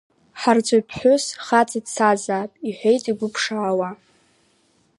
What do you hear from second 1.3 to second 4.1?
хаҵа дцазаап,— иҳәеит игәы ԥшаауа.